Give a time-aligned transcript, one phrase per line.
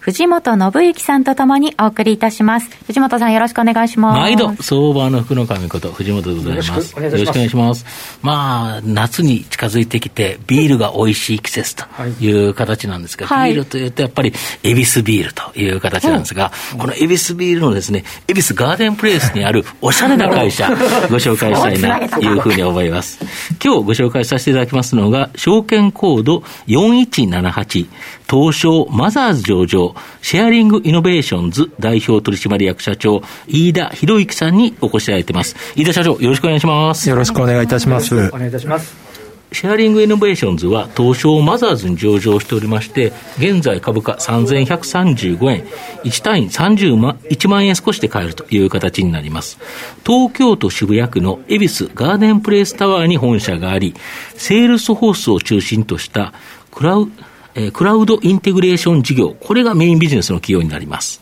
[0.00, 2.70] 藤本信之さんとともにお送りいたします。
[2.86, 4.18] 藤本さんよろしくお願いします。
[4.18, 6.68] 毎度、相場の福の神こと藤本でございます。
[6.68, 7.84] よろしくお願いします。
[8.22, 11.84] まあ、夏に近づいてきて、ビールが美味しい季節と
[12.18, 20.66] いう形なんですが、はい、ビールというとやっぱり、恵比寿ビールという形なんですが、この恵比寿ビールのですね、恵比寿ガーデンプレイスにあるおしゃれな会社、
[21.10, 23.18] ご紹介したいなというふうに思います。
[23.62, 27.86] 今日ご紹介させていただきますのが、証券コード4178、
[28.30, 29.89] 東証マザーズ上場、
[30.22, 35.56] シェアリングイノベーションズ代表取締役社長、飯田啓之さんにお越しいただいています。
[35.76, 37.08] 飯田社長、よろしくお願いします。
[37.08, 38.14] よろしくお願いいたします。
[38.14, 39.10] お願いいたします。
[39.52, 45.64] シェアリングイノベーションズは東証マザーズに上場しておりまして、現在株価3135円、
[46.04, 49.58] 1単位30万、1万円少しで買えるという形になります。
[50.06, 53.94] 東京都渋谷区の恵比寿ガーデンプレイスタワーに本社があり、
[54.36, 56.32] セールスフォースを中心とした
[56.70, 57.10] クラウ
[57.54, 61.20] えー、クラウドインテグレーション事業、これがメインビジネスの企業になります。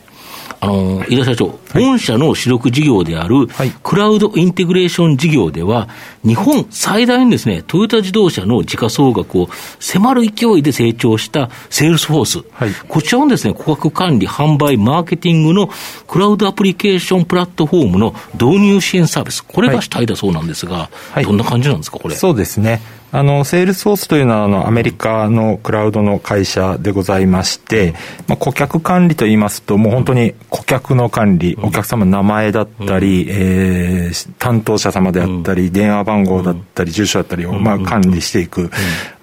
[0.61, 3.47] あの、飯田社長、御社の主力事業である、
[3.81, 5.87] クラウドインテグレーション事業では、
[6.25, 9.49] 日本最大にですね、トヨタ自動車の時価総額を
[9.79, 12.43] 迫る勢いで成長したセールスフォース。
[12.51, 15.69] はい、こちらのですね、顧客管理、販売、マーケティングの
[16.07, 19.45] クラウドアプリケーションプラットフォームの導入支援サービス。
[19.45, 22.15] これが主体だそうなんですが、はい、どんな感じなんですか、これ？
[22.15, 22.81] そうですね。
[23.11, 27.95] あの、セールスフォースというのは、あの、アメリカのクラウドの会社でございまして、
[28.27, 38.69] まあ、顧客管理といいますと、もう本当に顧客の管理、お客様の名前だったり、えー、担当者様であったり、電話番号だったり、住所だったりを、まあ、管理していく、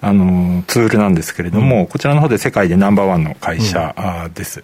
[0.01, 4.63] あの、ツールなんですけれども、こちらの方で世界でナンバーワンの会社です。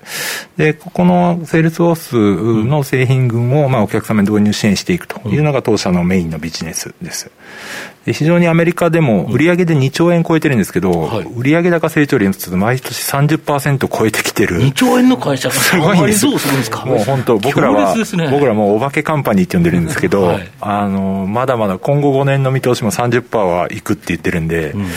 [0.58, 7.32] で、ここのセールスフォースの製品群を、まあ、お客様に導入支援していくというのが当社のメインのビジネスです。
[8.06, 14.58] 非常にアメリカでも売上で2兆円超えてるんですけど、はい、売上高成長率毎年30%超えてきてる。
[14.58, 16.26] 2兆円の会社が すごいんです。
[16.26, 24.88] もう本当、僕らは、ね、僕らもお化けカンパニーって呼んでるんですけど、 はい、あの、まだまだ今後5年の見通しも30%はいくって言ってるんで、うん、ま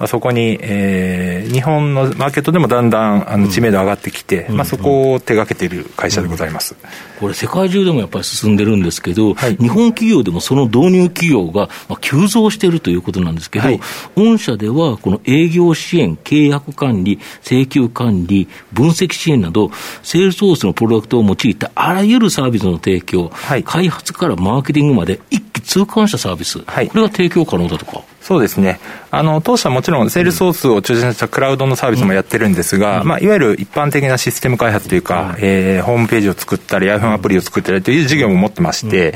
[0.00, 6.74] あ、そこに、えー、日本のマーケットでもだんだんあの知名度上がってきて、うん、まあ、そこを手がけている会社でございます。
[6.80, 11.68] うん、これ世界中でもやっぱり進んでるんですけど、はい、日本企業でもその導入企業が
[12.00, 13.80] 急増しているということなんですけど、はい、
[14.16, 19.70] 御社ではこの営業支援、契約管理、請求管理、分析支援など、
[20.02, 28.02] セールスフォースのプロダクトを用いたあらゆるサービスの提供、はい、開発からマーケティングまで一気通貫したサービス、はい、これが提供可能だとか？
[28.24, 28.80] そうですね。
[29.10, 39.10] あの、当社はもちろん、セールスフォースを中心としたクラウドのサービスもやってるんですが、うん、まあ、いわゆる一般的なシステム開発というか、うん、えー、ホームページを作ったり、iPhone アプリを作ったりという事業も持ってまして、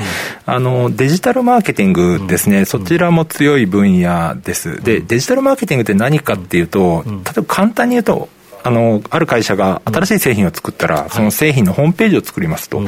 [0.47, 4.79] うん、あの、デジタルマーケティングですね、そちらも強い分野です。
[4.83, 8.29] で、デジタルマーケティングって何かっていうと、例えば簡単に言うと、
[8.63, 12.81] あの、ある会社が新しい製品を作ったら、その製品のホームページを作りますと。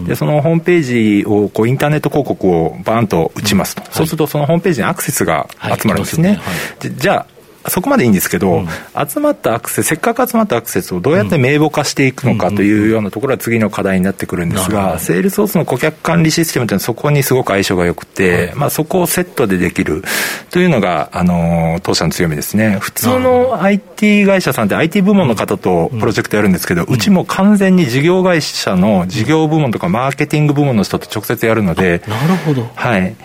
[0.00, 3.82] で、そのホームページを、こう、インターネット広告をバーンと打ちますと。
[3.90, 6.40] そうすると、そのホームページにアクセスが集まるんですね。
[6.80, 7.33] じゃあ、
[7.68, 8.68] そこまでいいんですけど、うん、
[9.08, 20.02] 集まったアクセス、せっかく集まったアクセスをどうやって名簿化していくのかというようなところは次の課題になってくるんですが、セールスソースの顧客管理システムというのはそこにすごく相性が良くて、まあそこをセットでできる
[20.50, 22.78] というのが、あの、当社の強みですね。
[22.80, 32.68] 普通の IT 会社さんって IT 部門の方とプロジェクトやるんですけど、うちも完全に事業会社の事業部門とかマーケティング部門の人と直接やるので、なるほど。
[32.74, 33.16] はい。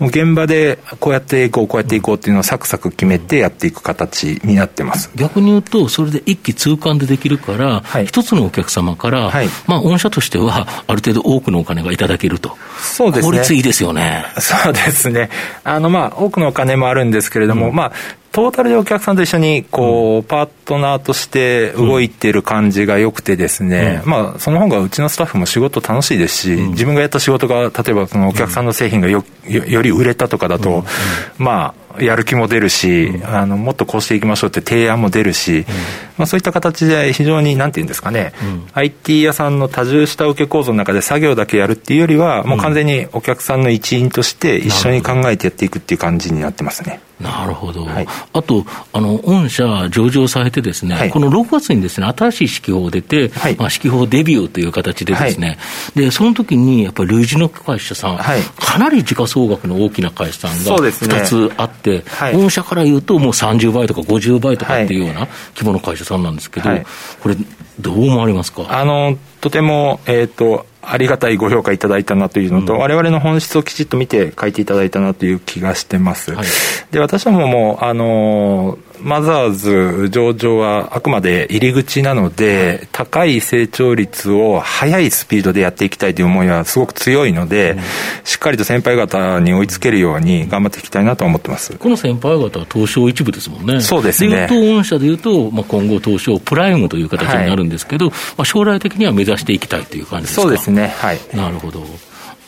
[0.00, 5.10] もう現場でこうやっていこう、こうやっていこうっていうのをサクサク決めてやっていく形になってます。
[5.14, 12.56] 逆に言うと、それで一気通貫でできるから、はい、一つのお客様から、はい、まあ、御社としては、ある程度多くのお金がいただけると。
[12.80, 13.36] そうですね。
[13.36, 14.24] 効率いいですよね。
[14.38, 15.28] そうですね。
[15.64, 17.92] あの、まあ、多くのお金もあるんですけれども、うん、まあ、
[18.32, 30.84] トータルでお客さんと一緒に、こう、うん、パートナーとして動いてる感じが良くてですね、うん、まあ、その方がうちのスタッフも仕事楽しいですし、うん、自分がやった仕事が、例えばそのお客さんの製品がよより売れたとかだと、
[31.38, 35.64] まあ、やる気も出るし、うん、あのもっとこうしていきましょうって提案も出るし、うん、
[36.18, 47.00] まあ、そういった形で非常になんていうんですかね、うん、IT 屋さんの多重下請け構造の中で作業だけやるっていうよりはもう完全にお客さんの一員として一緒に考えてやっていくっていう感じになってますね。
[47.20, 55.58] なるほど、はい、あと、あの御社上場されて、ですね、はい、この6月にですね新しい指揮法出て、はい、まあ、指揮法デビューという形で、ですね、
[55.94, 62.02] でその時にやっぱり類似の会社さん、かなり時価総額の大きな会社さんが2つあって、ね、
[62.34, 66.70] 御社から言うと、もう30倍とか50倍とかっていうような規模の会社さんなんですけど、
[67.22, 67.36] これ、
[67.80, 68.66] どう思われますか？
[68.78, 76.34] あのとても、えーとありがたいご評価いただいたなというのと、うん、我々の本質をきちっと見て書いていただいたなという気がしてます。
[76.34, 76.46] はい、
[76.90, 87.76] で、私どもも、あのーマザーズ上場はあくまで入り口なので、高い成長率を速いスピードでやっていきたいという思いはすごく強いので、
[88.24, 93.80] しっかりと先輩方に追いつけるように頑張っていきたいなと思ってますこの先輩方は東証一部ですもんね。
[93.80, 94.46] そうですね。
[94.48, 100.42] で、御社でいうと、まあ、今後東証プライムという形になるんですけど、はい、まあ、将来的には目指していきたいという感じですか？
[100.42, 100.94] そうですね。
[100.98, 101.18] はい。
[101.34, 101.84] なるほど。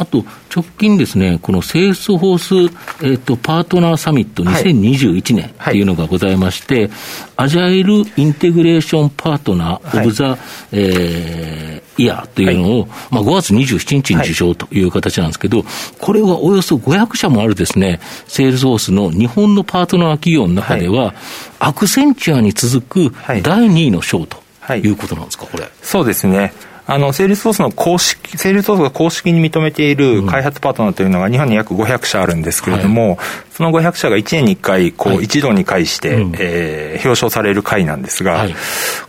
[0.03, 6.93] あと、直近ですね、このセールスフォース、えーと、パートナーサミット2021年っていうのがございまして、はいはい、
[7.37, 10.39] Agile Integration Partner of the、はい、
[10.73, 15.65] えー、 Year というのを、まあ、5月27日に受賞という形なんですけど、
[16.01, 21.15] これはおよそ500社もあるですね、セールスフォースの日本のパートナー企業の中では、
[21.61, 24.43] アクセンチュアに続く第2位の賞と
[24.75, 25.69] いうことなんですか、これ。
[25.81, 26.53] そうですね。
[26.87, 33.19] あの、セールスフォースの公式、セールスフォースが公式に認めている開発パートナーというのが日本に約500社あるんですけれども、はい、
[33.53, 38.55] その500社が1年に1回、こう、一堂に会して、はい、えー、表彰される会なんですが、はい、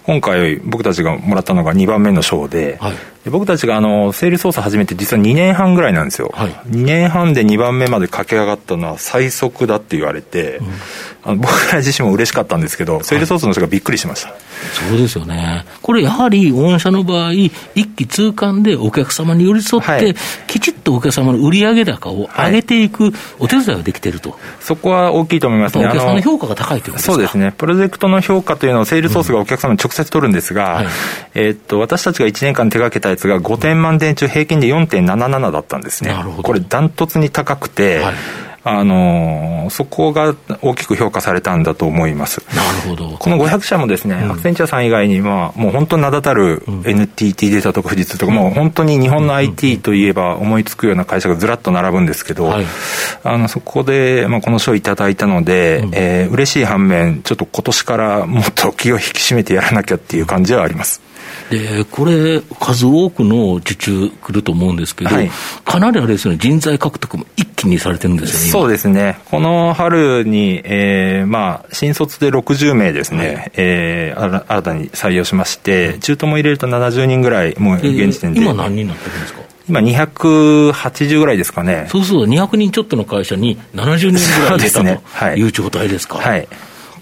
[0.03, 2.93] 今回僕たちがもらったのが2番目の賞で、はい、
[3.23, 6.31] で僕たちがあの、セールスフォース始めて実は2年半ぐらいなんですよ。
[6.33, 10.67] はい、2年半で2番目まで駆け上がったのは最速だって言われて、うん
[11.25, 14.33] あの僕ら自身も嬉しかったんですけど、セールスフォースの人がびっくりしました。
[14.89, 15.65] そうですよね。
[15.81, 17.51] これやはり御社の場合、一
[17.95, 20.15] 気通貫でお客様に寄り添って、はい、
[20.47, 25.85] きちっとお客様の売上高を上げていくお手伝いができてると、はい、そこは大きいと思いますね。
[25.85, 27.13] お客様の評価が高いということですか？
[27.13, 27.53] そうですね。
[27.57, 30.87] プロジェクトの評価というのをセールスソースがお客様に直接取るんですが、うんはい、
[31.35, 36.13] えー、っと、私たちが1年間手掛けたやつが5点満点中平均で4.77だったんですね。
[36.43, 38.13] これダントツに高くて、はい
[38.65, 42.41] あのそこが大きく評価されたんだと思います。
[42.55, 43.17] なるほど。
[43.17, 52.65] この500社もですね、うん、アクセンチャーさん以外に、まあ、もう本当に名だたる NTT データとか富士通とか、もう本当に日本の IT といえば思いつくような会社がずらっと並ぶんですけど、はい、
[53.23, 61.01] あのそこで、まあ、この賞をいただいたので、うんえー、嬉しい反面、ちょっと今年からもっと気を引き締めてやらなきゃっていう感じはあります。
[61.49, 65.31] で、これ、数多くの受注来ると思うんですけど、はい、
[65.65, 69.19] かなりあれですね、人材獲得も一気にされてるんですよね、そうですね。
[69.25, 78.41] この春に、えー、まあ、新卒で60名ですね、はい、えー、新たに採用しまして、中途も入れると70人ぐらい、もう現時点で。
[78.41, 79.39] 今何人になってるんですか？
[79.69, 81.87] 今280ぐらいですかね。
[81.89, 84.17] そうそう、200人ちょっとの会社に70人ぐ
[84.49, 86.17] らい入れたという状態ですか？
[86.17, 86.47] はい。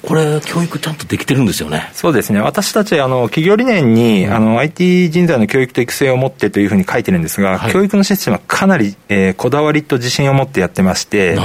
[0.01, 1.89] これ、教育ちゃんとできてるんですよね。
[1.93, 2.41] そうですね。
[2.41, 11.37] 私たち、あの、企業理念に、うん、あの、IT 人材の教育と育成を持ってというふうに書いてるんですが、はい、教育のシステムはかなり、えー、こだわりと自信を持ってやってまして。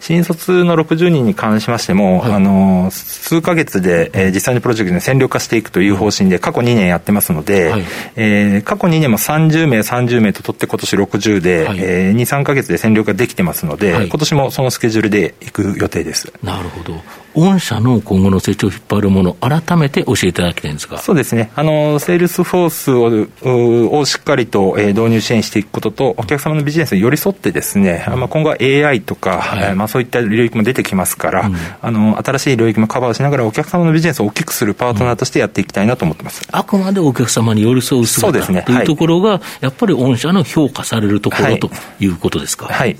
[0.00, 7.84] 新卒の60人に関しましても、はい、あの、数ヶ月で、えー、実際にプロジェクトに戦力化していくという方針で、過去2年やってますので、はい、
[8.16, 16.30] えー、過去2年も30名、30名と取って今年60で、はい、えー、2、3ヶ月で戦力化できてますので、はい、今年もそのスケジュールで行く予定です。
[16.42, 17.02] なるほど。
[17.34, 20.98] 御社の今後の成長を引っ張るもの、改めて教えていただきたいんですが。
[20.98, 21.50] そうですね。
[21.56, 36.42] あの、セールスフォースををしっかりと、えー、導入支援していくことと、お客様のビジネスに寄り添ってですね、うん、まあ、今後は AI とか、はい、まあ、そういった領域も出てきますから、うん、あの、新しい領域もカバーしながら、お客様のビジネスを大きくするパートナーとしてやっていきたいなと思ってます。
[36.48, 38.62] うん、あくまでお客様に寄り添う姿そうですね。
[38.64, 42.66] というところが、やっぱり御社の評価されるところ、はい、ということですか？
[42.66, 42.96] はい。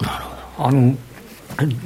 [0.00, 0.24] なる
[0.56, 0.68] ほど。
[0.68, 0.94] あの、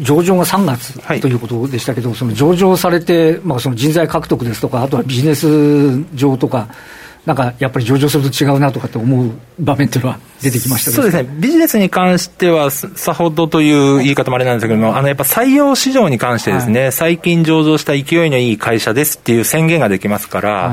[0.01, 6.69] 上場が3月ということでしたけど、はい、その上場されて、まあ、その人材獲得ですとか、あとはビジネス上とか、
[7.27, 20.73] なんかやっぱり上場すると違うなとかって思う場面っていうのは出てきましたそうですね、ビジネスに関しては、さほどという言い方もあれなんですけども、あのやっぱ採用市場に関してですね、はい、最近上場した勢いのいい会社ですっていう宣言ができますから、はい、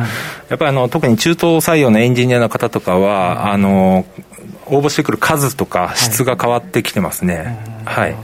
[0.49, 4.05] やっぱりあの特に中東採用のエンジニアの方とかは、はい、あの
[4.67, 7.83] 応募してくる数とか質が変わってきてますね。
[7.85, 8.15] はい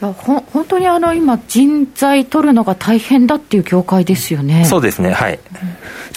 [0.00, 4.64] 本当にあの今、人材取るのが大変だっていう業界ですよね。
[4.64, 5.38] そうですね、はい。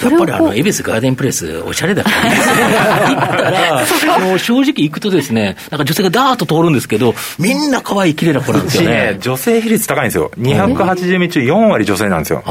[0.01, 2.35] やっぱりあの、恵比寿ガーデンプレス、おしゃれだからね。
[3.07, 9.17] 行ったら、もう正直行くとですね、なんか女性がダーッと通るんですけど、みんな可愛い綺麗な子なんですよね。
[9.21, 10.31] 女性比率高いんですよ。
[10.39, 12.43] 280名中4割女性なんですよ。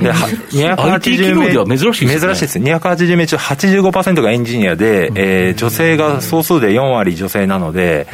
[0.00, 1.46] で、280名。
[1.50, 2.58] では珍しいです、ね、珍しいです。
[2.58, 8.06] 280名中85%がエンジニアで、えー、女性が総数で4割女性なので、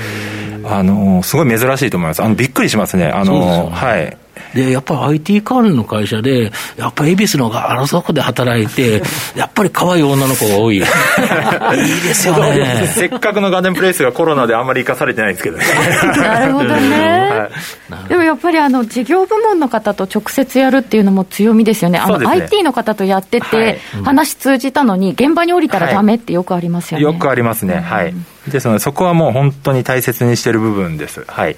[0.65, 2.23] あの、すごい珍しいと思います。
[2.23, 3.07] あの、びっくりしますね。
[3.07, 4.17] あの、はい。
[4.55, 9.03] で、やっぱり IT 関連の会社で、やっぱり恵比寿のがあのそこで働いて、
[9.37, 10.77] やっぱり可愛い女の子が多い。
[10.77, 12.91] いいですよね。
[12.95, 15.65] せっかくのガーデンプレイスがコロナであんまり生かされてないんですけどね。
[16.17, 17.49] なるほどね。
[17.89, 21.99] はい、でもやっぱりあの事業部門の方と直接やるっていうのも強みですよね。
[21.99, 27.05] あの、ね、IT の方とやってて、話通じたのに、現場に降りたらダメってよくありますよね。
[27.05, 27.77] よくありますね。
[27.81, 28.15] はい。
[28.49, 31.25] ですので、そこはもう本当に大切にしてる部分です。
[31.27, 31.57] はい。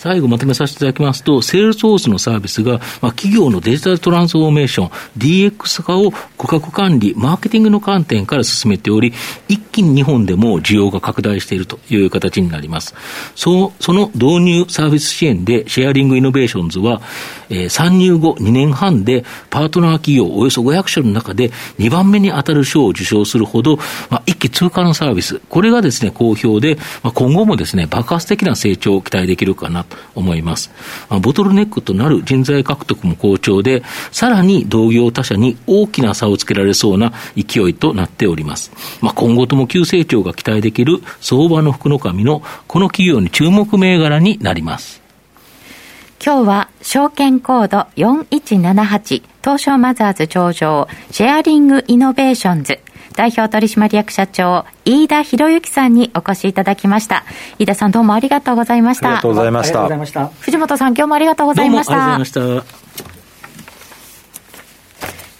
[0.00, 4.88] 最後まとめさせていただきますと、セールスフォースのサービスが、まあ、企業のデジタルトランスフォーメーション、
[5.18, 9.12] DX 化を顧客管理、マーケティングの観点から進めており、
[9.48, 12.94] 一気に日本でも需要が拡大しているという形になります。
[13.34, 17.02] そその導入サービス支援で、シェアリングイノベーションズは、
[17.50, 23.76] えー、参入後2年半で、パートナー企業およそ500社の中で2番目に当たる賞を受賞するほど、
[24.08, 30.70] まあ、一気通過のサービス、これがですね、好評で、まあ、今後もですね、爆発的な成長を期待できるかな思います。
[31.08, 33.82] まあ、ボトルネックとなる人材獲得も好調で、
[34.12, 38.72] さらに同業他社に大きな差をつけられそうな勢いとなっております。
[39.00, 44.99] まあ、今後とも急成長が期待できる相場の福の神のこの企業に注目銘柄になります。
[46.22, 52.80] 今日は証券コード4178東証マザーズ上場シェアリングイノベーションズ
[53.16, 57.24] 代表取締役社長、飯田博之さんにお越しいただきました。
[57.58, 59.08] 飯田さんどうもありがとうございました。
[59.08, 60.28] ありがとうございました。
[60.28, 62.14] 藤本さん今日もありがとうございました。
[62.14, 62.72] ありがとうございまし
[65.38, 65.39] た。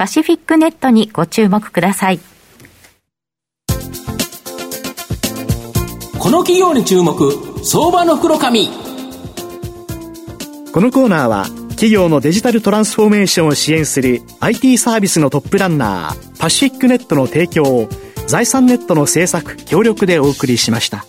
[0.00, 2.20] パシフィックネットにご注目ください。
[6.18, 7.30] この企業に注目、
[7.62, 8.70] 相場の袋紙。
[10.72, 17.90] このコーナーは企業のデジタルトランスフォーメーションを支援する IT サービスのトップランナーパシフィックネットの提供を
[18.26, 21.04] 財産ネットの政策協力でお送りしました。